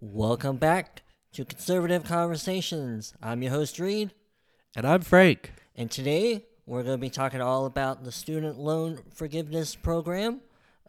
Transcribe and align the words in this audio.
Welcome 0.00 0.56
back 0.56 1.02
to 1.32 1.44
Conservative 1.44 2.04
Conversations. 2.04 3.14
I'm 3.22 3.42
your 3.42 3.52
host, 3.52 3.78
Reed, 3.78 4.12
And 4.76 4.86
I'm 4.86 5.02
Frank. 5.02 5.52
and 5.76 5.90
today 5.90 6.44
we're 6.66 6.82
going 6.82 6.96
to 6.96 7.00
be 7.00 7.10
talking 7.10 7.40
all 7.40 7.66
about 7.66 8.04
the 8.04 8.12
Student 8.12 8.58
Loan 8.58 9.00
Forgiveness 9.12 9.74
Program. 9.74 10.40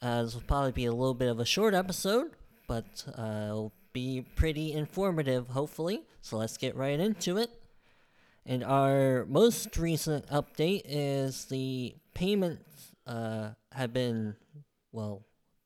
Uh, 0.01 0.23
this 0.23 0.33
will 0.35 0.41
probably 0.41 0.71
be 0.71 0.85
a 0.85 0.91
little 0.91 1.13
bit 1.13 1.29
of 1.29 1.39
a 1.39 1.45
short 1.45 1.73
episode, 1.73 2.31
but 2.67 2.85
uh, 3.17 3.45
it'll 3.47 3.73
be 3.93 4.25
pretty 4.35 4.73
informative, 4.73 5.47
hopefully. 5.47 6.03
So 6.21 6.37
let's 6.37 6.57
get 6.57 6.75
right 6.75 6.99
into 6.99 7.37
it. 7.37 7.49
And 8.45 8.63
our 8.63 9.25
most 9.27 9.75
recent 9.77 10.27
update 10.27 10.81
is 10.85 11.45
the 11.45 11.95
payments 12.13 12.91
uh, 13.07 13.49
have 13.73 13.91
been, 13.93 14.35
well, 14.91 15.23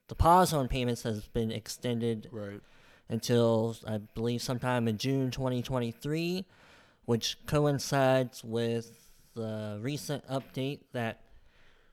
the 0.07 0.15
pause 0.15 0.53
on 0.53 0.67
payments 0.67 1.03
has 1.03 1.27
been 1.27 1.51
extended 1.51 2.29
Right. 2.31 2.61
Until 3.13 3.77
I 3.85 3.99
believe 3.99 4.41
sometime 4.41 4.87
in 4.87 4.97
June 4.97 5.29
2023, 5.29 6.45
which 7.05 7.37
coincides 7.45 8.43
with 8.43 9.07
the 9.35 9.77
recent 9.81 10.27
update 10.27 10.79
that 10.93 11.21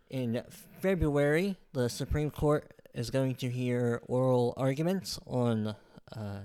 in 0.09 0.43
February 0.81 1.57
the 1.75 1.91
Supreme 1.91 2.31
Court 2.31 2.73
is 2.95 3.11
going 3.11 3.35
to 3.37 3.51
hear 3.51 4.01
oral 4.09 4.55
arguments 4.57 5.21
on 5.27 5.77
uh, 6.17 6.41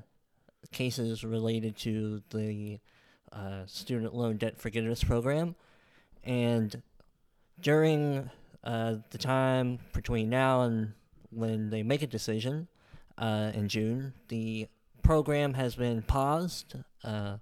cases 0.74 1.24
related 1.24 1.78
to 1.78 2.22
the 2.32 2.80
uh, 3.32 3.66
student 3.66 4.14
loan 4.14 4.36
debt 4.36 4.60
forgiveness 4.60 5.06
program, 5.06 5.56
and 6.26 6.82
during 7.62 8.30
uh, 8.66 8.96
the 9.12 9.18
time 9.18 9.80
between 9.94 10.30
now 10.30 10.64
and 10.64 10.92
when 11.30 11.70
they 11.70 11.82
make 11.82 12.02
a 12.02 12.08
decision, 12.08 12.68
uh, 13.18 13.52
in 13.54 13.68
June. 13.70 14.14
The 14.28 14.68
program 15.04 15.54
has 15.54 15.76
been 15.76 16.02
paused. 16.02 16.76
Uh, 17.04 17.38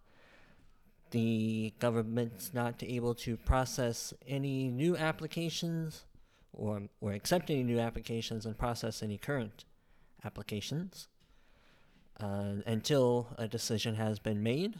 the 1.11 1.73
government's 1.79 2.53
not 2.53 2.81
able 2.83 3.13
to 3.15 3.37
process 3.37 4.13
any 4.27 4.67
new 4.67 4.97
applications 4.97 6.05
or, 6.51 6.83
or 7.01 7.13
accept 7.13 7.49
any 7.49 7.63
new 7.63 7.79
applications 7.79 8.45
and 8.45 8.57
process 8.57 9.03
any 9.03 9.17
current 9.17 9.65
applications 10.23 11.07
uh, 12.19 12.55
until 12.65 13.27
a 13.37 13.47
decision 13.47 13.95
has 13.95 14.19
been 14.19 14.41
made. 14.41 14.79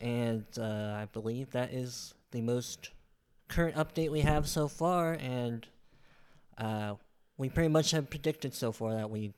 And 0.00 0.44
uh, 0.58 0.96
I 0.96 1.08
believe 1.12 1.50
that 1.50 1.72
is 1.72 2.14
the 2.32 2.40
most 2.40 2.90
current 3.48 3.76
update 3.76 4.10
we 4.10 4.20
have 4.20 4.48
so 4.48 4.68
far. 4.68 5.12
And 5.12 5.66
uh, 6.58 6.94
we 7.36 7.48
pretty 7.48 7.68
much 7.68 7.92
have 7.92 8.10
predicted 8.10 8.54
so 8.54 8.72
far 8.72 8.94
that 8.94 9.10
we 9.10 9.32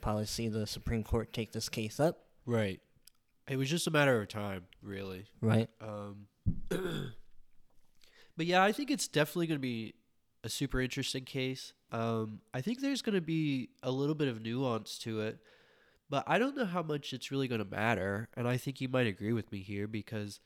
probably 0.00 0.26
see 0.26 0.48
the 0.48 0.66
Supreme 0.66 1.02
Court 1.04 1.32
take 1.32 1.52
this 1.52 1.68
case 1.68 1.98
up, 2.00 2.18
Right. 2.46 2.80
It 3.48 3.56
was 3.56 3.70
just 3.70 3.86
a 3.86 3.90
matter 3.90 4.20
of 4.20 4.28
time, 4.28 4.66
really. 4.82 5.24
right? 5.40 5.68
Um, 5.80 6.26
but 8.36 8.46
yeah, 8.46 8.62
I 8.62 8.72
think 8.72 8.90
it's 8.90 9.08
definitely 9.08 9.46
going 9.46 9.58
to 9.58 9.62
be 9.62 9.94
a 10.44 10.48
super 10.48 10.80
interesting 10.80 11.24
case. 11.24 11.72
Um, 11.90 12.40
I 12.52 12.60
think 12.60 12.80
there's 12.80 13.02
going 13.02 13.14
to 13.14 13.20
be 13.22 13.70
a 13.82 13.90
little 13.90 14.14
bit 14.14 14.28
of 14.28 14.42
nuance 14.42 14.98
to 14.98 15.20
it, 15.22 15.38
but 16.10 16.24
I 16.26 16.38
don't 16.38 16.56
know 16.56 16.66
how 16.66 16.82
much 16.82 17.12
it's 17.12 17.30
really 17.30 17.48
going 17.48 17.64
to 17.64 17.64
matter. 17.64 18.28
And 18.36 18.46
I 18.46 18.56
think 18.58 18.80
you 18.80 18.88
might 18.88 19.06
agree 19.06 19.32
with 19.32 19.50
me 19.50 19.60
here 19.60 19.86
because 19.86 20.40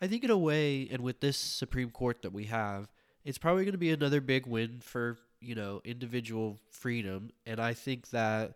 I 0.00 0.06
think, 0.06 0.24
in 0.24 0.30
a 0.30 0.38
way, 0.38 0.88
and 0.90 1.02
with 1.02 1.20
this 1.20 1.36
Supreme 1.36 1.90
Court 1.90 2.22
that 2.22 2.32
we 2.32 2.44
have, 2.44 2.88
it's 3.24 3.38
probably 3.38 3.64
going 3.64 3.72
to 3.72 3.78
be 3.78 3.90
another 3.90 4.20
big 4.20 4.46
win 4.46 4.80
for, 4.80 5.18
you 5.40 5.54
know, 5.54 5.80
individual 5.84 6.58
freedom. 6.70 7.30
And 7.46 7.60
I 7.60 7.74
think 7.74 8.10
that 8.10 8.54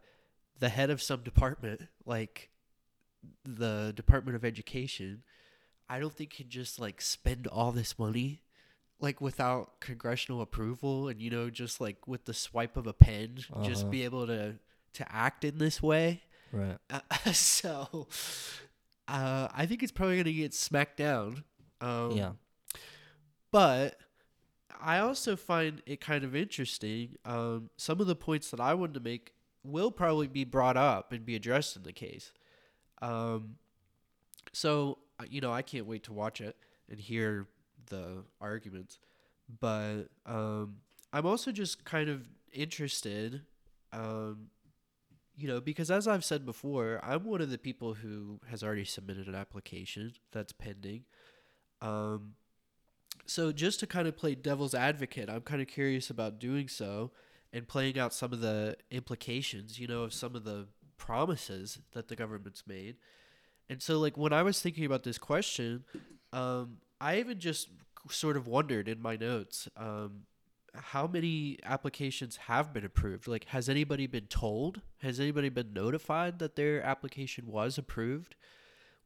the 0.58 0.68
head 0.68 0.90
of 0.90 1.02
some 1.02 1.22
department, 1.22 1.82
like 2.04 2.50
the 3.44 3.92
Department 3.94 4.36
of 4.36 4.44
Education, 4.44 5.22
I 5.88 5.98
don't 6.00 6.14
think 6.14 6.30
can 6.34 6.48
just 6.48 6.78
like 6.80 7.00
spend 7.00 7.46
all 7.46 7.72
this 7.72 7.98
money 7.98 8.42
like 9.00 9.20
without 9.20 9.80
congressional 9.80 10.40
approval 10.40 11.08
and 11.08 11.20
you 11.20 11.28
know 11.28 11.50
just 11.50 11.80
like 11.80 12.06
with 12.06 12.24
the 12.24 12.32
swipe 12.34 12.76
of 12.76 12.86
a 12.86 12.92
pen 12.92 13.36
just 13.62 13.82
Uh-huh. 13.82 13.90
be 13.90 14.04
able 14.04 14.26
to 14.28 14.54
to 14.94 15.12
act 15.12 15.44
in 15.44 15.58
this 15.58 15.82
way. 15.82 16.22
Right. 16.52 16.78
Uh, 16.88 17.00
so 17.32 18.06
uh 19.08 19.48
I 19.52 19.66
think 19.66 19.82
it's 19.82 19.90
probably 19.92 20.16
going 20.16 20.24
to 20.26 20.32
get 20.32 20.54
smacked 20.54 20.96
down. 20.98 21.42
Um 21.80 22.12
yeah. 22.12 22.32
but 23.50 23.98
I 24.80 24.98
also 24.98 25.36
find 25.36 25.82
it 25.86 26.00
kind 26.00 26.24
of 26.24 26.34
interesting. 26.34 27.16
Um, 27.24 27.70
some 27.76 28.00
of 28.00 28.06
the 28.08 28.16
points 28.16 28.50
that 28.50 28.58
I 28.60 28.74
wanted 28.74 28.94
to 28.94 29.00
make 29.00 29.32
will 29.64 29.90
probably 29.90 30.28
be 30.28 30.44
brought 30.44 30.76
up 30.76 31.12
and 31.12 31.24
be 31.24 31.36
addressed 31.36 31.76
in 31.76 31.82
the 31.82 31.92
case. 31.92 32.32
Um, 33.00 33.56
so, 34.52 34.98
uh, 35.18 35.24
you 35.28 35.40
know, 35.40 35.52
I 35.52 35.62
can't 35.62 35.86
wait 35.86 36.04
to 36.04 36.12
watch 36.12 36.40
it 36.40 36.56
and 36.88 36.98
hear 36.98 37.46
the 37.86 38.24
arguments. 38.40 38.98
But 39.60 40.04
um, 40.26 40.76
I'm 41.12 41.26
also 41.26 41.52
just 41.52 41.84
kind 41.84 42.08
of 42.08 42.26
interested, 42.52 43.42
um, 43.92 44.48
you 45.36 45.48
know, 45.48 45.60
because 45.60 45.90
as 45.90 46.06
I've 46.08 46.24
said 46.24 46.44
before, 46.44 47.00
I'm 47.02 47.24
one 47.24 47.40
of 47.40 47.50
the 47.50 47.58
people 47.58 47.94
who 47.94 48.40
has 48.48 48.62
already 48.62 48.84
submitted 48.84 49.26
an 49.26 49.34
application 49.34 50.12
that's 50.32 50.52
pending. 50.52 51.04
Um, 51.80 52.34
so 53.26 53.52
just 53.52 53.80
to 53.80 53.86
kind 53.86 54.08
of 54.08 54.16
play 54.16 54.34
devil's 54.34 54.74
advocate, 54.74 55.28
I'm 55.28 55.42
kind 55.42 55.60
of 55.60 55.68
curious 55.68 56.10
about 56.10 56.38
doing 56.38 56.68
so 56.68 57.12
and 57.52 57.68
playing 57.68 57.98
out 57.98 58.14
some 58.14 58.32
of 58.32 58.40
the 58.40 58.76
implications, 58.90 59.78
you 59.78 59.86
know, 59.86 60.02
of 60.02 60.14
some 60.14 60.34
of 60.34 60.44
the 60.44 60.66
promises 60.96 61.78
that 61.92 62.08
the 62.08 62.16
government's 62.16 62.64
made. 62.66 62.96
And 63.68 63.82
so 63.82 63.98
like 63.98 64.16
when 64.16 64.32
I 64.32 64.42
was 64.42 64.60
thinking 64.60 64.84
about 64.84 65.02
this 65.02 65.18
question, 65.18 65.84
um, 66.32 66.78
I 67.00 67.18
even 67.18 67.38
just 67.38 67.68
sort 68.10 68.36
of 68.36 68.46
wondered 68.46 68.88
in 68.88 69.00
my 69.00 69.16
notes, 69.16 69.68
um, 69.76 70.22
how 70.74 71.06
many 71.06 71.58
applications 71.64 72.36
have 72.48 72.72
been 72.72 72.84
approved? 72.84 73.28
Like, 73.28 73.44
has 73.48 73.68
anybody 73.68 74.06
been 74.06 74.26
told? 74.26 74.80
Has 75.02 75.20
anybody 75.20 75.48
been 75.50 75.72
notified 75.72 76.38
that 76.38 76.56
their 76.56 76.82
application 76.82 77.46
was 77.46 77.76
approved? 77.76 78.34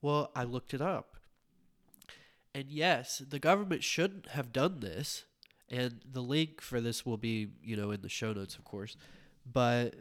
Well, 0.00 0.30
I 0.36 0.44
looked 0.44 0.74
it 0.74 0.80
up. 0.80 1.16
And 2.54 2.70
yes, 2.70 3.18
the 3.18 3.38
government 3.38 3.82
shouldn't 3.82 4.28
have 4.28 4.52
done 4.52 4.80
this. 4.80 5.24
And 5.70 6.00
the 6.10 6.20
link 6.20 6.60
for 6.60 6.80
this 6.80 7.04
will 7.04 7.16
be, 7.16 7.48
you 7.62 7.76
know, 7.76 7.90
in 7.90 8.02
the 8.02 8.08
show 8.08 8.32
notes, 8.32 8.56
of 8.56 8.64
course. 8.64 8.96
But 9.50 9.94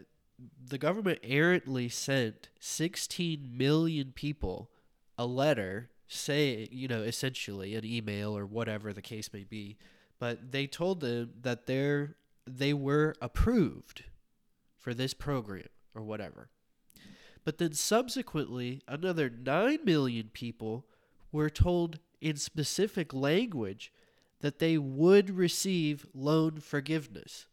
the 0.68 0.78
government 0.78 1.20
errantly 1.24 1.90
sent 1.90 2.50
16 2.60 3.50
million 3.58 4.12
people 4.14 4.70
a 5.18 5.26
letter 5.26 5.90
saying, 6.08 6.70
you 6.72 6.88
know, 6.88 7.02
essentially 7.02 7.76
an 7.76 7.86
email 7.86 8.38
or 8.38 8.46
whatever 8.46 8.94
the 8.94 9.02
case 9.02 9.32
may 9.34 9.44
be. 9.44 9.78
But 10.20 10.52
they 10.52 10.68
told 10.68 11.00
them 11.02 11.34
that 11.42 11.66
they're 11.66 12.16
they 12.48 12.74
were 12.74 13.16
approved 13.22 14.04
for 14.78 14.94
this 14.94 15.14
program 15.16 15.68
or 15.96 16.04
whatever. 16.04 16.50
But 17.44 17.58
then 17.58 17.74
subsequently, 17.74 18.82
another 18.88 19.30
9 19.30 19.80
million 19.84 20.30
people 20.32 20.86
were 21.32 21.50
told 21.50 22.00
in 22.22 22.38
specific 22.38 23.14
language 23.14 23.92
that 24.42 24.60
they 24.60 24.78
would 24.78 25.30
receive 25.30 26.06
loan 26.14 26.60
forgiveness. 26.60 27.46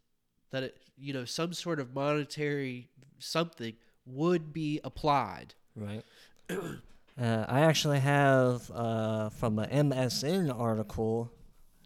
That 0.51 0.63
it, 0.65 0.77
you 0.99 1.13
know, 1.13 1.25
some 1.25 1.53
sort 1.53 1.81
of 1.81 1.95
monetary 1.95 2.89
something 3.19 3.75
would 4.05 4.53
be 4.53 4.81
applied. 4.85 5.55
Right. 5.77 6.03
uh, 6.51 7.45
I 7.49 7.61
actually 7.61 8.01
have 8.01 8.71
uh, 8.71 9.29
from 9.31 9.59
an 9.59 9.91
MSN 9.91 10.57
article 10.59 11.31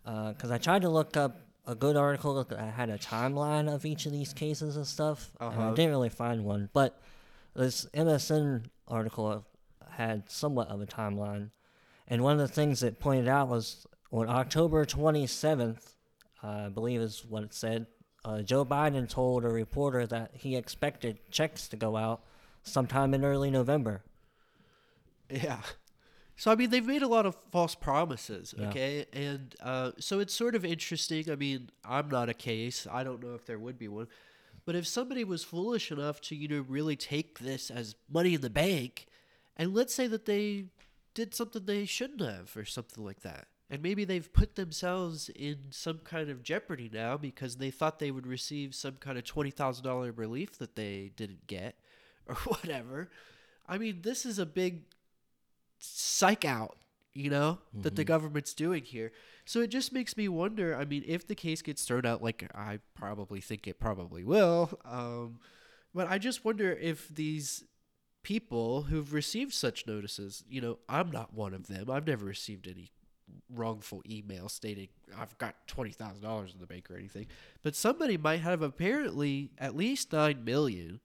because 0.05 0.51
I 0.51 0.59
tried 0.59 0.83
to 0.83 0.89
look 0.89 1.17
up 1.17 1.37
a 1.67 1.75
good 1.75 1.97
article 1.97 2.43
that 2.45 2.59
had 2.75 2.91
a 2.91 2.99
timeline 2.99 3.73
of 3.73 3.84
each 3.84 4.07
of 4.07 4.13
these 4.13 4.33
cases 4.33 4.77
and 4.77 4.87
stuff, 4.87 5.33
and 5.41 5.51
I 5.51 5.53
Uh-huh. 5.67 5.75
didn't 5.75 5.91
really 5.91 6.09
find 6.11 6.45
one. 6.45 6.71
But 6.73 6.99
this 7.55 7.87
MSN 7.93 8.67
article 8.87 9.45
had 9.91 10.31
somewhat 10.31 10.69
of 10.69 10.81
a 10.81 10.87
timeline, 10.87 11.51
and 12.07 12.22
one 12.22 12.34
of 12.34 12.39
the 12.39 12.53
things 12.54 12.83
it 12.84 13.01
pointed 13.01 13.27
out 13.27 13.49
was 13.49 13.84
on 14.12 14.28
October 14.28 14.84
27th, 14.84 15.94
uh, 16.42 16.47
I 16.47 16.68
believe 16.68 17.00
is 17.00 17.24
what 17.28 17.42
it 17.42 17.54
said. 17.54 17.86
Uh, 18.24 18.42
Joe 18.42 18.64
Biden 18.64 19.08
told 19.08 19.44
a 19.44 19.48
reporter 19.48 20.06
that 20.06 20.30
he 20.34 20.56
expected 20.56 21.18
checks 21.30 21.68
to 21.68 21.76
go 21.76 21.97
out 21.97 22.22
sometime 22.62 23.14
in 23.14 23.24
early 23.24 23.50
November. 23.50 24.03
Yeah. 25.30 25.60
So 26.36 26.50
I 26.50 26.54
mean, 26.54 26.70
they've 26.70 26.84
made 26.86 27.03
a 27.03 27.08
lot 27.08 27.24
of 27.24 27.36
false 27.50 27.74
promises, 27.74 28.54
Yeah. 28.58 28.68
okay, 28.68 29.06
and 29.12 29.54
uh, 29.62 29.92
so 29.98 30.20
it's 30.20 30.34
sort 30.34 30.54
of 30.54 30.64
interesting. 30.64 31.30
I 31.30 31.34
mean, 31.36 31.70
I'm 31.84 32.08
not 32.10 32.28
a 32.28 32.34
case. 32.34 32.86
I 32.91 33.04
don't 33.04 33.22
know 33.22 33.34
if 33.34 33.47
there 33.47 33.58
would 33.58 33.78
be 33.78 33.88
one, 33.88 34.08
but 34.66 34.74
if 34.76 34.86
somebody 34.86 35.24
was 35.24 35.42
foolish 35.44 35.91
enough 35.91 36.20
to, 36.22 36.36
you 36.36 36.47
know, 36.48 36.64
really 36.68 36.94
take 36.97 37.38
this 37.38 37.70
as 37.70 37.94
money 38.12 38.34
in 38.34 38.42
the 38.42 38.50
bank, 38.50 39.06
and 39.56 39.72
let's 39.74 39.94
say 39.94 40.06
that 40.08 40.26
they 40.26 40.66
did 41.14 41.34
something 41.34 41.64
they 41.64 41.86
shouldn't 41.86 42.20
have, 42.20 42.54
or 42.54 42.66
something 42.66 43.03
like 43.03 43.20
that, 43.20 43.47
and 43.68 43.83
maybe 43.83 44.04
they've 44.04 44.33
put 44.33 44.54
themselves 44.54 45.28
in 45.34 45.57
some 45.71 45.98
kind 45.98 46.30
of 46.30 46.42
jeopardy 46.42 46.91
now 46.92 47.16
because 47.16 47.57
they 47.57 47.71
thought 47.71 47.98
they 47.98 48.10
would 48.10 48.27
receive 48.27 48.74
some 48.74 48.95
kind 48.95 49.18
of 49.18 49.24
twenty 49.24 49.51
thousand 49.51 49.84
dollar 49.84 50.13
relief 50.13 50.59
that 50.59 50.77
they 50.77 51.13
didn't 51.16 51.47
get, 51.47 51.77
or 52.27 52.34
whatever. 52.34 53.10
I 53.68 53.78
mean, 53.78 54.01
this 54.03 54.24
is 54.24 54.39
a 54.39 54.47
big 54.47 54.83
psych 55.78 56.45
out, 56.45 56.78
you 57.13 57.30
know, 57.30 57.59
that 57.83 57.97
the 57.97 58.04
government's 58.04 58.54
doing 58.54 58.84
here. 58.84 59.10
So 59.45 59.60
it 59.60 59.68
just 59.68 59.92
makes 59.92 60.16
me 60.16 60.28
wonder. 60.28 60.77
I 60.77 60.84
mean, 60.84 61.03
if 61.07 61.27
the 61.27 61.34
case 61.34 61.63
gets 61.63 61.84
thrown 61.84 62.07
out, 62.07 62.22
like 62.22 62.48
I 62.54 62.78
probably 62.95 63.41
think 63.41 63.66
it 63.66 63.80
probably 63.80 64.22
will, 64.22 64.78
um, 64.84 65.41
but 65.92 66.09
I 66.09 66.18
just 66.18 66.45
wonder 66.45 66.72
if 66.72 67.09
these 67.09 67.65
people 68.22 68.83
who've 68.83 69.13
received 69.13 69.54
such 69.54 69.86
notices, 69.86 70.45
you 70.48 70.60
know, 70.60 70.78
I'm 70.89 71.10
not 71.10 71.33
one 71.33 71.54
of 71.54 71.68
them. 71.68 71.91
I've 71.91 72.07
never 72.07 72.24
received 72.24 72.68
any 72.68 72.91
wrongful 73.55 74.03
email 74.09 74.49
stating 74.49 74.89
I've 75.19 75.37
got 75.39 75.55
twenty 75.67 75.91
thousand 75.91 76.23
dollars 76.23 76.53
in 76.55 76.61
the 76.61 76.67
bank 76.67 76.91
or 76.91 76.97
anything. 76.97 77.27
But 77.63 77.75
somebody 77.75 78.17
might 78.17 78.41
have 78.41 78.63
apparently 78.63 79.51
at 79.59 79.77
least 79.77 80.13
nine 80.13 80.45
million. 80.45 81.01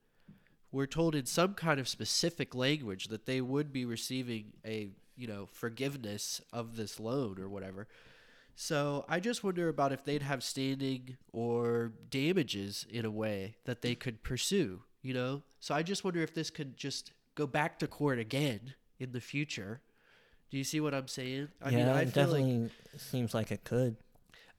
We're 0.72 0.88
told 0.88 1.16
in 1.16 1.26
some 1.26 1.54
kind 1.54 1.80
of 1.80 1.88
specific 1.88 2.56
language 2.56 3.10
that 3.10 3.26
they 3.26 3.42
would 3.42 3.74
be 3.74 3.86
receiving 3.86 4.54
a 4.66 4.90
you 5.16 5.28
know 5.28 5.48
forgiveness 5.52 6.42
of 6.54 6.76
this 6.76 7.00
loan 7.00 7.40
or 7.40 7.50
whatever. 7.50 7.88
So 8.56 9.06
I 9.08 9.20
just 9.20 9.44
wonder 9.44 9.70
about 9.70 9.92
if 9.92 10.04
they'd 10.04 10.22
have 10.22 10.44
standing 10.44 11.18
or 11.32 11.94
damages 12.10 12.86
in 12.90 13.06
a 13.06 13.12
way 13.12 13.56
that 13.66 13.82
they 13.82 13.96
could 13.96 14.24
pursue. 14.24 14.84
You 15.02 15.16
know, 15.16 15.42
so 15.60 15.74
I 15.74 15.82
just 15.82 16.04
wonder 16.04 16.22
if 16.22 16.34
this 16.34 16.52
could 16.52 16.78
just 16.78 17.12
go 17.34 17.48
back 17.48 17.80
to 17.80 17.88
court 17.88 18.20
again 18.20 18.76
in 19.00 19.14
the 19.14 19.22
future. 19.22 19.82
Do 20.52 20.58
you 20.58 20.64
see 20.66 20.80
what 20.82 20.94
I'm 20.94 21.08
saying? 21.08 21.48
I 21.62 21.70
yeah, 21.70 21.78
mean, 21.78 21.88
I 21.88 22.02
it 22.02 22.10
feel 22.12 22.24
like 22.28 22.34
definitely 22.34 22.70
seems 22.98 23.34
like 23.34 23.52
it 23.52 23.64
could. 23.64 23.96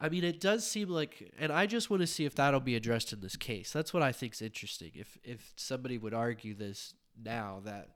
I 0.00 0.08
mean, 0.08 0.24
it 0.24 0.40
does 0.40 0.66
seem 0.66 0.88
like, 0.88 1.32
and 1.38 1.52
I 1.52 1.66
just 1.66 1.88
want 1.90 2.00
to 2.00 2.06
see 2.08 2.24
if 2.24 2.34
that'll 2.34 2.58
be 2.60 2.74
addressed 2.74 3.12
in 3.12 3.20
this 3.20 3.36
case. 3.36 3.72
That's 3.72 3.92
what 3.94 4.02
I 4.02 4.10
think's 4.10 4.42
interesting. 4.42 4.90
If 4.94 5.18
if 5.22 5.52
somebody 5.56 5.98
would 5.98 6.14
argue 6.14 6.54
this 6.54 6.94
now, 7.22 7.60
that 7.64 7.90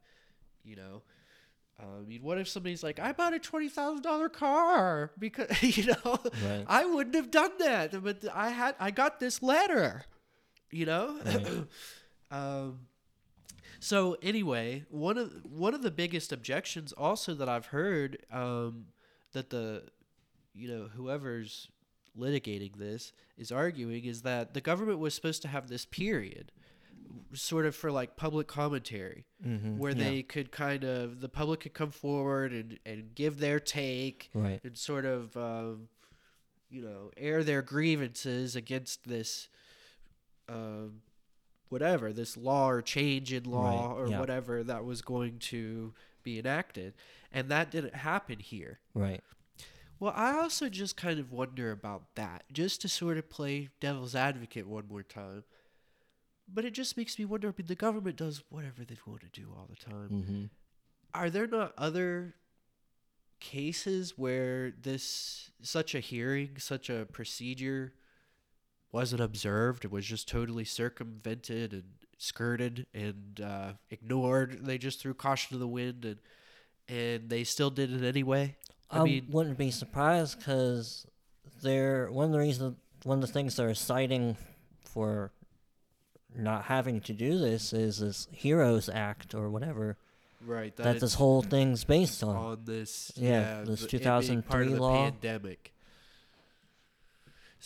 you 0.62 0.76
know, 0.76 1.02
I 1.80 2.02
mean, 2.06 2.22
what 2.22 2.38
if 2.38 2.48
somebody's 2.48 2.82
like, 2.82 2.98
I 3.00 3.12
bought 3.12 3.34
a 3.34 3.38
twenty 3.38 3.68
thousand 3.68 4.02
dollar 4.02 4.28
car 4.28 5.10
because 5.18 5.62
you 5.76 5.86
know, 5.86 6.18
Right. 6.44 6.64
I 6.68 6.84
wouldn't 6.84 7.16
have 7.16 7.30
done 7.30 7.52
that, 7.58 8.02
but 8.04 8.24
I 8.32 8.50
had, 8.50 8.76
I 8.78 8.90
got 8.90 9.18
this 9.18 9.42
letter, 9.42 10.04
you 10.70 10.86
know. 10.86 11.18
Right. 11.24 11.64
um, 12.30 12.80
so 13.80 14.16
anyway, 14.22 14.84
one 14.90 15.18
of 15.18 15.32
one 15.44 15.74
of 15.74 15.82
the 15.82 15.90
biggest 15.90 16.32
objections 16.32 16.92
also 16.92 17.34
that 17.34 17.48
I've 17.48 17.66
heard 17.66 18.18
um, 18.32 18.86
that 19.32 19.50
the 19.50 19.84
you 20.54 20.68
know 20.68 20.88
whoever's 20.94 21.68
litigating 22.18 22.76
this 22.76 23.12
is 23.36 23.52
arguing 23.52 24.04
is 24.06 24.22
that 24.22 24.54
the 24.54 24.60
government 24.60 24.98
was 24.98 25.14
supposed 25.14 25.42
to 25.42 25.48
have 25.48 25.68
this 25.68 25.84
period 25.84 26.50
sort 27.34 27.66
of 27.66 27.76
for 27.76 27.90
like 27.92 28.16
public 28.16 28.46
commentary 28.48 29.26
Mm-hmm. 29.46 29.76
where 29.78 29.92
they 29.92 30.22
could 30.22 30.50
kind 30.50 30.82
of 30.82 31.20
the 31.20 31.28
public 31.28 31.60
could 31.60 31.74
come 31.74 31.90
forward 31.90 32.52
and, 32.52 32.78
and 32.86 33.14
give 33.14 33.38
their 33.38 33.60
take 33.60 34.30
Right. 34.32 34.60
and 34.64 34.76
sort 34.78 35.04
of 35.04 35.36
um, 35.36 35.88
you 36.70 36.80
know 36.80 37.10
air 37.18 37.44
their 37.44 37.60
grievances 37.62 38.56
against 38.56 39.06
this 39.06 39.48
um, 40.48 41.02
whatever 41.68 42.12
this 42.12 42.36
law 42.36 42.68
or 42.70 42.80
change 42.82 43.32
in 43.32 43.44
law 43.44 43.88
Right, 43.92 43.98
or 44.00 44.08
yeah. 44.08 44.20
whatever 44.20 44.62
that 44.62 44.84
was 44.84 45.02
going 45.02 45.38
to 45.40 45.92
be 46.22 46.38
enacted 46.38 46.94
and 47.32 47.48
that 47.50 47.70
didn't 47.70 47.94
happen 47.94 48.38
here 48.40 48.80
Right. 48.94 49.20
well 50.00 50.12
i 50.16 50.32
also 50.32 50.68
just 50.68 50.96
kind 50.96 51.18
of 51.20 51.30
wonder 51.32 51.70
about 51.70 52.14
that 52.16 52.44
just 52.52 52.80
to 52.82 52.88
sort 52.88 53.16
of 53.18 53.28
play 53.30 53.68
devil's 53.80 54.14
advocate 54.14 54.66
one 54.66 54.84
more 54.88 55.02
time 55.02 55.44
but 56.52 56.64
it 56.64 56.72
just 56.74 56.96
makes 56.96 57.18
me 57.18 57.24
wonder 57.24 57.48
I 57.48 57.52
mean, 57.58 57.66
the 57.66 57.74
government 57.74 58.16
does 58.16 58.42
whatever 58.50 58.84
they 58.84 58.96
want 59.06 59.20
to 59.22 59.40
do 59.40 59.48
all 59.56 59.68
the 59.68 59.76
time 59.76 60.08
Mm-hmm. 60.10 60.44
are 61.14 61.30
there 61.30 61.46
not 61.46 61.72
other 61.78 62.34
cases 63.38 64.14
where 64.16 64.70
this 64.82 65.50
such 65.62 65.94
a 65.94 66.00
hearing 66.00 66.50
such 66.58 66.88
a 66.88 67.06
procedure 67.12 67.92
wasn't 68.92 69.20
observed 69.20 69.84
it 69.84 69.90
was 69.90 70.06
just 70.06 70.28
totally 70.28 70.64
circumvented 70.64 71.72
and 71.72 71.84
skirted 72.18 72.86
and 72.94 73.40
uh, 73.44 73.72
ignored 73.90 74.64
they 74.64 74.78
just 74.78 75.00
threw 75.00 75.12
caution 75.12 75.50
to 75.54 75.58
the 75.58 75.68
wind 75.68 76.04
and 76.04 76.18
and 76.88 77.28
they 77.28 77.44
still 77.44 77.70
did 77.70 77.92
it 77.92 78.06
anyway 78.06 78.54
i, 78.90 79.00
I, 79.00 79.04
mean 79.04 79.26
wouldn't 79.28 79.58
be 79.58 79.70
surprised 79.70 80.38
because 80.38 81.06
they're 81.62 82.10
one 82.10 82.26
of 82.26 82.32
the 82.32 82.38
reasons, 82.38 82.76
one 83.04 83.18
of 83.18 83.22
the 83.22 83.32
things 83.32 83.56
they're 83.56 83.74
citing 83.74 84.36
for 84.84 85.32
not 86.34 86.64
having 86.64 87.00
to 87.02 87.12
do 87.12 87.38
this 87.38 87.72
is 87.72 87.98
this 87.98 88.28
Heroes 88.30 88.88
Act 88.88 89.34
or 89.34 89.48
whatever 89.48 89.96
right 90.44 90.74
that, 90.76 91.00
this 91.00 91.14
whole 91.14 91.42
thing's 91.42 91.84
based 91.84 92.22
on. 92.22 92.36
on 92.36 92.58
this 92.64 93.12
Yeah, 93.16 93.30
yeah, 93.30 93.64
this 93.64 93.80
the- 93.80 93.96
it 93.96 94.02
being 94.02 94.42
part 94.42 94.62
of 94.62 94.68
2003 94.68 94.74
the 94.74 94.80
law. 94.80 95.10
pandemic 95.10 95.72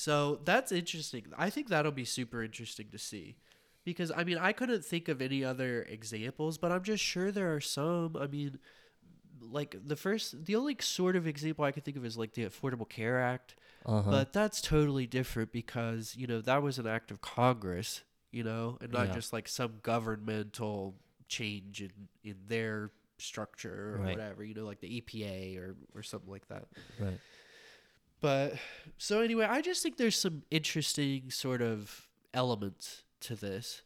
so 0.04 0.40
that's 0.44 0.72
interesting 0.72 1.24
i 1.36 1.48
think 1.50 1.68
that'll 1.68 1.92
be 1.92 2.04
super 2.04 2.42
interesting 2.48 2.86
to 2.90 2.98
see 2.98 3.36
because 3.84 4.10
i 4.16 4.22
mean 4.28 4.38
i 4.38 4.52
couldn't 4.52 4.84
think 4.84 5.08
of 5.08 5.20
any 5.20 5.44
other 5.52 5.82
examples 5.96 6.58
but 6.58 6.70
i'm 6.72 6.82
just 6.82 7.02
sure 7.02 7.30
there 7.32 7.54
are 7.54 7.60
some 7.60 8.16
i 8.20 8.26
mean 8.26 8.58
like 9.40 9.74
the 9.86 9.96
first 9.96 10.44
the 10.46 10.54
only 10.56 10.76
sort 10.80 11.16
of 11.16 11.26
example 11.26 11.64
i 11.64 11.72
could 11.72 11.84
think 11.84 11.96
of 11.96 12.04
is 12.04 12.16
like 12.16 12.34
the 12.34 12.44
affordable 12.44 12.88
care 12.88 13.20
act 13.20 13.54
Uh-huh. 13.86 14.10
but 14.10 14.32
that's 14.32 14.60
totally 14.60 15.06
different 15.06 15.50
because 15.52 16.14
you 16.16 16.26
know 16.26 16.40
that 16.40 16.62
was 16.62 16.78
an 16.78 16.86
act 16.86 17.10
of 17.10 17.20
congress 17.20 18.02
you 18.32 18.44
know 18.44 18.76
and 18.80 18.92
not 18.92 19.06
Yeah. 19.06 19.14
just 19.14 19.32
like 19.32 19.48
some 19.48 19.74
governmental 19.82 20.94
change 21.28 21.80
in 21.80 21.92
in 22.24 22.36
their 22.48 22.90
structure 23.18 23.94
or 23.94 23.98
Right. 23.98 24.12
whatever 24.12 24.44
you 24.44 24.54
know 24.54 24.64
like 24.64 24.80
the 24.80 25.00
epa 25.00 25.58
or 25.58 25.76
or 25.94 26.02
something 26.02 26.30
like 26.30 26.46
that 26.48 26.66
right. 26.98 27.20
But 28.20 28.54
so 28.98 29.20
anyway 29.20 29.46
i 29.48 29.60
just 29.60 29.82
think 29.82 29.96
there's 29.96 30.18
some 30.18 30.42
interesting 30.50 31.30
sort 31.30 31.62
of 31.62 32.08
elements 32.34 33.02
to 33.20 33.34
this. 33.34 33.82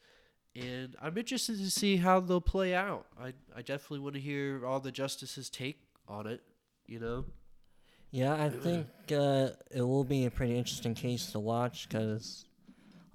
And 0.56 0.94
i'm 1.02 1.16
interested 1.18 1.58
to 1.58 1.70
see 1.70 1.96
how 1.96 2.20
they'll 2.20 2.40
play 2.40 2.74
out. 2.74 3.06
I 3.20 3.32
i 3.56 3.62
definitely 3.62 4.00
want 4.00 4.14
to 4.14 4.20
hear 4.20 4.64
all 4.66 4.80
the 4.80 4.92
justices 4.92 5.50
take 5.50 5.78
on 6.06 6.26
it 6.26 6.42
you 6.86 6.98
know? 6.98 7.24
Yeah, 8.10 8.34
I 8.34 8.48
think 8.48 8.86
uh, 9.10 9.50
it 9.70 9.82
will 9.82 10.04
be 10.04 10.26
a 10.26 10.30
pretty 10.30 10.56
interesting 10.56 10.94
case 10.94 11.32
to 11.32 11.40
watch 11.40 11.88
because, 11.88 12.44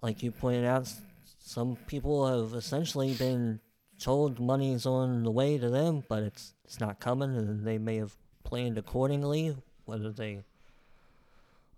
like 0.01 0.22
you 0.22 0.31
pointed 0.31 0.65
out, 0.65 0.92
some 1.39 1.77
people 1.88 2.27
have 2.27 2.54
essentially 2.54 3.13
been 3.13 3.62
told 3.98 4.39
money's 4.42 4.86
on 4.86 5.24
the 5.24 5.31
way 5.31 5.57
to 5.57 5.69
them, 5.69 6.04
but 6.10 6.24
it's 6.24 6.54
it's 6.65 6.81
not 6.81 7.00
coming, 7.00 7.36
and 7.36 7.65
they 7.65 7.77
may 7.77 7.96
have 7.96 8.13
planned 8.43 8.77
accordingly, 8.77 9.55
whether 9.86 10.12
they 10.12 10.41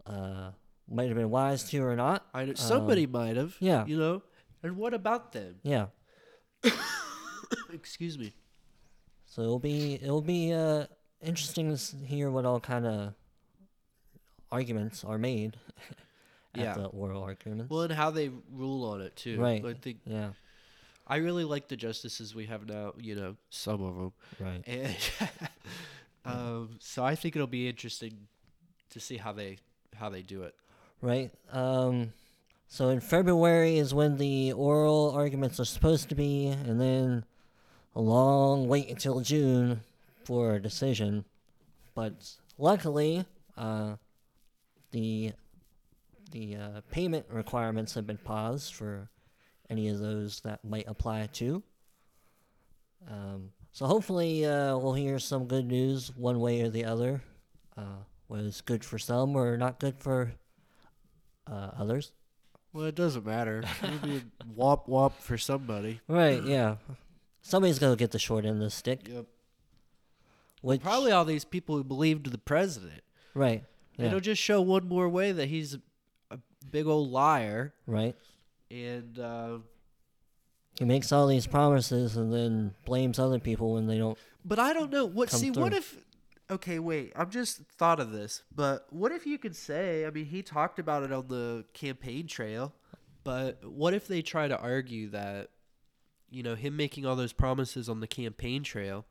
uh, 0.06 0.52
might 0.90 1.08
have 1.08 1.16
been 1.18 1.30
wise 1.30 1.64
to 1.70 1.78
or 1.84 1.96
not. 1.96 2.26
i 2.34 2.46
know 2.46 2.54
somebody 2.56 3.06
might 3.08 3.36
have 3.38 3.50
Um, 3.62 3.68
yeah. 3.68 3.86
you 3.86 3.98
know 3.98 4.24
and 4.64 4.78
what 4.78 4.94
about 4.94 5.32
them 5.32 5.56
Yeah, 5.64 5.88
excuse 7.74 8.18
me 8.18 8.34
so 9.26 9.42
it'll 9.42 9.60
be 9.60 9.96
it'll 9.96 10.22
be 10.22 10.54
uh, 10.54 10.86
interesting 11.22 11.76
to 11.76 11.96
hear 12.06 12.30
what 12.30 12.46
all 12.46 12.60
kind 12.60 12.86
of 12.86 13.14
arguments 14.52 15.04
are 15.04 15.18
made 15.18 15.58
at 16.56 16.60
Yeah. 16.62 16.74
the 16.74 16.86
oral 16.88 17.24
arguments. 17.24 17.70
well 17.70 17.82
and 17.82 17.94
how 17.94 18.12
they 18.12 18.30
rule 18.52 18.86
on 18.86 19.02
it 19.02 19.16
too 19.16 19.40
Right. 19.40 19.64
i 19.66 19.74
think 19.74 20.00
yeah, 20.06 20.32
i 21.08 21.18
really 21.18 21.46
like 21.46 21.68
the 21.70 21.78
justices 21.78 22.36
we 22.36 22.46
have 22.48 22.68
now 22.68 22.94
you 23.00 23.16
know 23.16 23.38
some 23.50 23.82
of 23.82 23.96
them 23.96 24.14
right. 24.40 24.64
and 24.68 24.96
um, 26.26 26.76
so 26.80 27.04
I 27.04 27.16
think 27.16 27.36
it'll 27.36 27.48
be 27.48 27.68
interesting 27.68 28.28
to 28.92 29.00
see 29.00 29.18
how 29.18 29.32
they 29.34 29.58
how 30.02 30.10
they 30.10 30.24
do 30.24 30.42
it. 30.42 30.56
Right. 31.00 31.32
Um, 31.52 32.12
so 32.68 32.90
in 32.90 33.00
February 33.00 33.78
is 33.78 33.94
when 33.94 34.18
the 34.18 34.54
oral 34.54 35.12
arguments 35.12 35.60
are 35.60 35.66
supposed 35.66 36.10
to 36.10 36.16
be, 36.16 36.48
and 36.48 36.82
then 36.82 37.24
a 37.96 38.02
long 38.02 38.68
wait 38.68 38.90
until 38.90 39.20
June 39.20 39.82
for 40.24 40.56
a 40.56 40.62
decision. 40.62 41.24
But 41.94 42.14
luckily, 42.58 43.26
uh, 43.56 43.98
the 44.90 45.34
the 46.32 46.56
uh, 46.56 46.82
payment 46.90 47.26
requirements 47.30 47.94
have 47.94 48.08
been 48.08 48.18
paused 48.18 48.74
for 48.74 49.10
any 49.70 49.90
of 49.90 50.00
those 50.00 50.40
that 50.42 50.64
might 50.64 50.88
apply 50.88 51.28
to. 51.34 51.62
Um, 53.08 53.50
so 53.72 53.86
hopefully, 53.86 54.46
uh, 54.46 54.78
we'll 54.78 54.94
hear 54.94 55.20
some 55.20 55.46
good 55.46 55.68
news 55.68 56.12
one 56.16 56.40
way 56.40 56.62
or 56.62 56.70
the 56.70 56.86
other. 56.86 57.22
Uh, 57.78 58.04
it's 58.40 58.62
good 58.62 58.84
for 58.86 58.98
some 58.98 59.36
or 59.36 59.58
not 59.58 59.80
good 59.80 59.98
for 60.00 60.34
uh, 61.48 61.72
others. 61.78 62.12
Well, 62.74 62.86
it 62.86 62.96
doesn't 62.96 63.26
matter. 63.26 63.64
It'll 63.84 63.98
be 63.98 64.24
womp 64.58 64.88
womp 64.88 65.14
for 65.14 65.38
somebody. 65.38 66.00
Right, 66.08 66.42
yeah. 66.44 66.76
Somebody's 67.42 67.80
gonna 67.80 67.96
get 67.96 68.12
the 68.12 68.20
short 68.20 68.46
end 68.46 68.56
of 68.56 68.62
the 68.62 68.70
stick. 68.70 69.08
Yep. 69.10 69.26
Which 70.62 70.82
Probably 70.82 71.12
all 71.12 71.26
these 71.26 71.44
people 71.44 71.76
who 71.76 71.84
believed 71.84 72.32
the 72.32 72.38
president. 72.38 73.02
right. 73.34 73.64
Yeah. 73.98 74.08
It'll 74.08 74.20
just 74.22 74.42
show 74.42 74.62
one 74.62 74.88
more 74.88 75.10
way 75.10 75.32
that 75.34 75.48
he's 75.50 75.78
a 76.32 76.40
big 76.72 76.88
old 76.88 77.12
liar, 77.12 77.74
right. 77.86 78.16
and 78.72 79.20
uh, 79.20 79.58
He 80.80 80.86
makes 80.86 81.12
all 81.12 81.28
these 81.28 81.46
promises 81.46 82.16
and 82.16 82.34
then 82.34 82.74
blames 82.86 83.20
other 83.20 83.38
people 83.38 83.74
when 83.74 83.88
they 83.88 83.98
don't. 83.98 84.18
But 84.46 84.60
I 84.60 84.72
don't 84.74 84.92
know. 84.92 85.06
What 85.06 85.30
see 85.30 85.52
what 85.52 85.74
if 85.74 85.98
Okay, 86.52 86.80
wait. 86.80 87.14
I'm 87.16 87.30
just 87.30 87.62
thought 87.78 88.00
of 88.00 88.12
this. 88.12 88.44
But 88.54 88.86
what 88.90 89.12
if 89.12 89.26
you 89.26 89.38
could 89.38 89.56
say, 89.56 90.06
I 90.06 90.10
mean, 90.10 90.26
he 90.26 90.44
talked 90.44 90.80
about 90.80 91.04
it 91.04 91.12
on 91.12 91.28
the 91.30 91.66
campaign 91.74 92.28
trail, 92.28 92.74
but 93.24 93.64
what 93.64 93.94
if 93.94 94.08
they 94.08 94.22
try 94.22 94.48
to 94.48 94.60
argue 94.60 95.10
that 95.10 95.50
you 96.32 96.42
know, 96.42 96.56
him 96.56 96.76
making 96.76 97.06
all 97.06 97.16
those 97.16 97.34
promises 97.34 97.90
on 97.90 98.00
the 98.00 98.08
campaign 98.08 98.64
trail, 98.64 99.06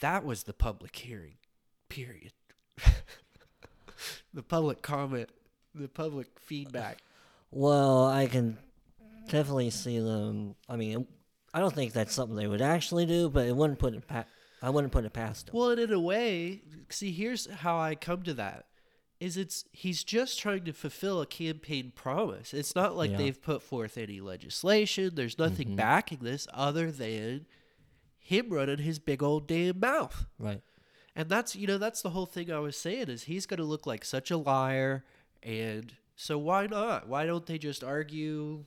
that 0.00 0.24
was 0.24 0.44
the 0.44 0.52
public 0.52 0.94
hearing. 0.94 1.36
Period. 1.88 2.32
the 4.34 4.42
public 4.42 4.82
comment, 4.82 5.30
the 5.74 5.88
public 5.88 6.28
feedback. 6.38 6.98
Well, 7.50 8.06
I 8.06 8.26
can 8.26 8.58
definitely 9.28 9.70
see 9.70 9.98
them. 9.98 10.54
I 10.68 10.76
mean, 10.76 11.06
I 11.52 11.58
don't 11.58 11.74
think 11.74 11.94
that's 11.94 12.14
something 12.14 12.36
they 12.36 12.46
would 12.46 12.62
actually 12.62 13.06
do, 13.06 13.30
but 13.30 13.46
it 13.46 13.56
wouldn't 13.56 13.78
put 13.78 13.94
it 13.94 14.06
pa- 14.06 14.26
I 14.62 14.70
wouldn't 14.70 14.92
put 14.92 15.04
it 15.04 15.12
past 15.12 15.48
him. 15.48 15.54
Well, 15.56 15.70
and 15.70 15.80
in 15.80 15.92
a 15.92 16.00
way, 16.00 16.62
see, 16.90 17.12
here's 17.12 17.50
how 17.50 17.78
I 17.78 17.94
come 17.94 18.22
to 18.24 18.34
that. 18.34 18.66
Is 19.18 19.36
it's 19.36 19.64
he's 19.72 20.02
just 20.02 20.38
trying 20.38 20.64
to 20.64 20.72
fulfill 20.72 21.20
a 21.20 21.26
campaign 21.26 21.92
promise. 21.94 22.54
It's 22.54 22.74
not 22.74 22.96
like 22.96 23.10
Yeah. 23.10 23.16
they've 23.18 23.40
put 23.42 23.62
forth 23.62 23.98
any 23.98 24.20
legislation. 24.20 25.14
There's 25.14 25.38
nothing 25.38 25.70
Mhm. 25.70 25.76
backing 25.76 26.18
this 26.22 26.46
other 26.54 26.90
than 26.90 27.46
him 28.18 28.48
running 28.50 28.78
his 28.78 28.98
big 28.98 29.22
old 29.22 29.46
damn 29.46 29.78
mouth. 29.78 30.26
Right. 30.38 30.62
And 31.14 31.28
that's 31.28 31.54
you 31.54 31.66
know 31.66 31.76
that's 31.78 32.00
the 32.02 32.10
whole 32.10 32.24
thing 32.26 32.50
I 32.50 32.60
was 32.60 32.76
saying 32.76 33.08
is 33.10 33.24
he's 33.24 33.44
going 33.46 33.58
to 33.58 33.64
look 33.64 33.86
like 33.86 34.04
such 34.04 34.30
a 34.30 34.36
liar 34.38 35.04
and 35.42 35.92
so 36.16 36.38
why 36.38 36.66
not? 36.66 37.08
Why 37.08 37.26
don't 37.26 37.44
they 37.46 37.58
just 37.58 37.82
argue 37.84 38.64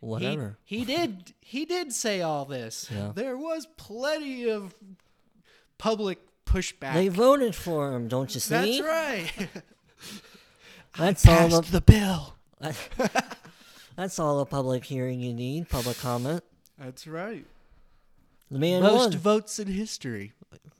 Whatever. 0.00 0.58
He, 0.64 0.84
did 0.84 1.34
he 1.40 1.64
did 1.64 1.92
say 1.92 2.20
all 2.22 2.44
this. 2.44 2.88
Yeah. 2.92 3.12
There 3.14 3.36
was 3.36 3.66
plenty 3.76 4.48
of 4.48 4.74
public 5.78 6.18
pushback. 6.44 6.94
They 6.94 7.08
voted 7.08 7.54
for 7.54 7.92
him, 7.92 8.08
don't 8.08 8.32
you 8.34 8.40
see? 8.40 8.80
That's 8.80 8.80
right. 8.80 9.48
That's 10.98 11.26
all 11.26 11.36
Passed 11.36 11.64
the 11.64 11.72
the 11.72 11.80
bill. 11.80 12.34
that's 13.96 14.18
all 14.18 14.38
the 14.38 14.46
public 14.46 14.84
hearing 14.84 15.20
you 15.20 15.34
need. 15.34 15.68
Public 15.68 15.98
comment. 15.98 16.42
That's 16.78 17.06
right. 17.06 17.44
The 18.50 18.58
man 18.58 18.82
Most 18.82 19.10
won. 19.10 19.18
votes 19.18 19.58
in 19.58 19.68
history. 19.68 20.32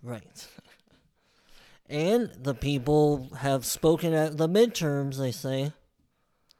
Right. 0.02 0.46
And 1.88 2.30
the 2.42 2.54
people 2.54 3.30
have 3.38 3.64
spoken 3.66 4.12
at 4.14 4.36
the 4.38 4.48
midterms. 4.48 5.18
They 5.18 5.32
say 5.32 5.72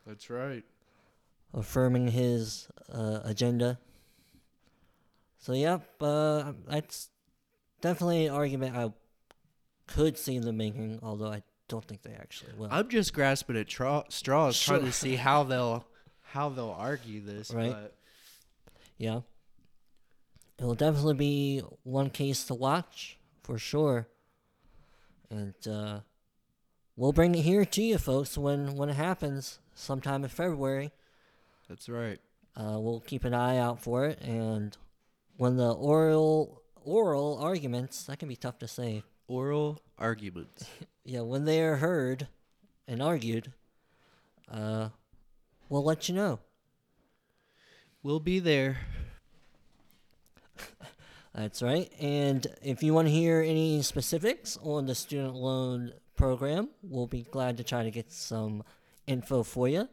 That's 0.07 0.29
right. 0.31 0.65
Affirming 1.57 2.09
his 2.09 2.69
uh, 2.93 3.21
agenda. 3.25 3.79
So 5.39 5.53
yep, 5.55 5.89
uh, 6.01 6.53
that's 6.69 7.09
definitely 7.81 8.27
an 8.27 8.35
argument 8.35 8.77
I 8.77 8.93
could 9.87 10.19
see 10.19 10.39
them 10.39 10.59
making, 10.59 11.01
although 11.03 11.33
I 11.33 11.43
don't 11.69 11.85
think 11.85 12.03
they 12.03 12.13
actually 12.13 12.53
will. 12.57 12.69
I'm 12.71 12.89
just 12.89 13.13
grasping 13.13 13.57
at 13.57 13.67
tra- 13.67 14.05
straws, 14.09 14.61
trying 14.61 14.85
to 14.85 14.93
see 14.93 15.17
how 15.17 15.43
they'll 15.45 15.85
how 16.23 16.49
they'll 16.49 16.77
argue 16.77 17.21
this. 17.21 17.51
Right. 17.51 17.73
But 17.73 17.95
yeah, 18.99 19.21
it 20.59 20.65
will 20.65 20.75
definitely 20.75 21.15
be 21.15 21.63
one 21.83 22.11
case 22.11 22.45
to 22.45 22.55
watch 22.55 23.19
for 23.43 23.59
sure, 23.59 24.09
and 25.31 25.55
uh, 25.69 26.01
we'll 26.97 27.13
bring 27.13 27.35
it 27.35 27.43
here 27.43 27.65
to 27.65 27.83
you 27.83 27.99
folks 27.99 28.37
when 28.37 28.77
when 28.77 28.89
it 28.89 28.97
happens 28.97 29.59
sometime 29.75 30.25
in 30.25 30.31
February. 30.31 30.93
That's 31.69 31.89
right. 31.89 32.19
Uh, 32.57 32.79
we'll 32.79 33.01
keep 33.01 33.25
an 33.25 33.35
eye 33.35 33.59
out 33.59 33.83
for 33.83 34.07
it, 34.07 34.21
and 34.21 34.77
when 35.37 35.57
the 35.57 35.73
oral 35.73 36.63
oral 36.87 37.39
arguments 37.43 38.05
that 38.05 38.19
can 38.19 38.29
be 38.29 38.37
tough 38.37 38.59
to 38.61 38.69
say. 38.69 39.03
Oral 39.29 39.81
arguments. 39.99 40.65
Yeah, 41.09 41.21
when 41.21 41.45
they 41.45 41.63
are 41.63 41.77
heard 41.77 42.27
and 42.89 43.01
argued, 43.01 43.53
uh, 44.51 44.89
we'll 45.69 45.85
let 45.85 46.09
you 46.09 46.17
know. 46.17 46.41
We'll 48.03 48.19
be 48.19 48.41
there. 48.41 48.79
That's 51.33 51.63
right. 51.63 51.89
And 52.01 52.45
if 52.61 52.83
you 52.83 52.93
want 52.93 53.07
to 53.07 53.15
hear 53.15 53.41
any 53.41 53.83
specifics 53.83 54.59
on 54.65 54.87
the 54.87 54.97
student 54.97 55.37
loan 55.37 55.93
program, 56.17 56.71
we'll 56.83 57.07
be 57.07 57.23
glad 57.23 57.57
to 57.59 57.63
try 57.63 57.85
to 57.85 57.93
get 57.93 58.11
some 58.11 58.65
info 59.07 59.45
for 59.45 59.69
you. 59.69 59.89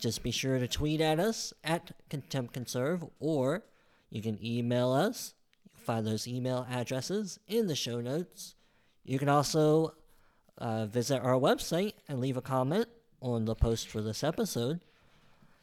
Just 0.00 0.22
be 0.22 0.30
sure 0.30 0.58
to 0.58 0.66
tweet 0.66 1.02
at 1.02 1.20
us 1.20 1.52
at 1.62 1.92
Contempt 2.08 2.54
Conserve, 2.54 3.04
or 3.18 3.64
you 4.08 4.22
can 4.22 4.38
email 4.44 4.92
us. 4.92 5.34
Find 5.74 6.06
those 6.06 6.26
email 6.26 6.66
addresses 6.70 7.38
in 7.46 7.66
the 7.66 7.76
show 7.76 8.00
notes. 8.00 8.54
You 9.04 9.18
can 9.18 9.28
also 9.28 9.94
uh, 10.56 10.86
visit 10.86 11.20
our 11.20 11.34
website 11.34 11.94
and 12.08 12.18
leave 12.20 12.38
a 12.38 12.42
comment 12.42 12.86
on 13.20 13.44
the 13.44 13.54
post 13.54 13.88
for 13.88 14.00
this 14.00 14.24
episode. 14.24 14.80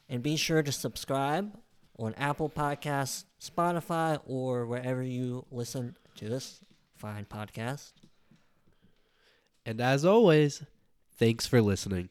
And 0.08 0.22
be 0.22 0.36
sure 0.36 0.62
to 0.62 0.72
subscribe 0.72 1.58
on 1.98 2.14
Apple 2.14 2.48
Podcasts, 2.48 3.24
Spotify, 3.40 4.20
or 4.24 4.66
wherever 4.66 5.02
you 5.02 5.46
listen 5.50 5.96
to 6.16 6.28
this 6.28 6.60
fine 6.96 7.24
podcast. 7.24 7.92
And 9.66 9.80
as 9.80 10.04
always, 10.04 10.62
thanks 11.16 11.46
for 11.46 11.60
listening. 11.60 12.08